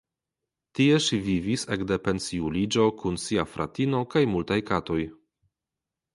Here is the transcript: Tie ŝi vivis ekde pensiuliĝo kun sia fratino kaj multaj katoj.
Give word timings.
Tie 0.77 0.95
ŝi 1.07 1.19
vivis 1.27 1.65
ekde 1.75 1.97
pensiuliĝo 2.07 2.87
kun 3.03 3.21
sia 3.27 3.47
fratino 3.53 4.01
kaj 4.17 4.27
multaj 4.35 4.61
katoj. 4.73 5.01